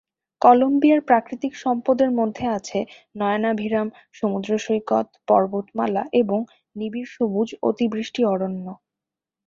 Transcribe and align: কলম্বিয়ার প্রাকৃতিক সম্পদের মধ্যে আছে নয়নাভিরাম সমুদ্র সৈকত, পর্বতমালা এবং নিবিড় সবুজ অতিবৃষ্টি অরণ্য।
কলম্বিয়ার 0.41 1.01
প্রাকৃতিক 1.01 1.53
সম্পদের 1.55 2.09
মধ্যে 2.19 2.45
আছে 2.57 2.79
নয়নাভিরাম 3.15 3.87
সমুদ্র 4.13 4.51
সৈকত, 4.57 5.07
পর্বতমালা 5.27 6.03
এবং 6.21 6.39
নিবিড় 6.75 7.09
সবুজ 7.15 7.49
অতিবৃষ্টি 7.63 8.21
অরণ্য। 8.25 8.65